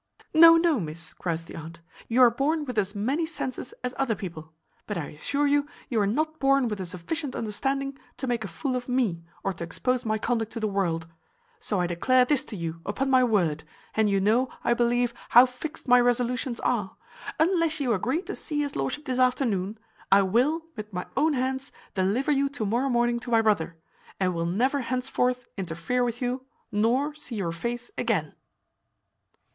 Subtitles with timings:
[0.33, 4.15] "No, no, miss," cries the aunt; "you are born with as many senses as other
[4.15, 4.51] people;
[4.87, 8.47] but I assure you you are not born with a sufficient understanding to make a
[8.47, 11.05] fool of me, or to expose my conduct to the world;
[11.59, 15.45] so I declare this to you, upon my word, and you know, I believe, how
[15.45, 16.95] fixed my resolutions are,
[17.39, 19.77] unless you agree to see his lordship this afternoon,
[20.11, 23.77] I will, with my own hands, deliver you to morrow morning to my brother,
[24.19, 28.33] and will never henceforth interfere with you, nor see your face again."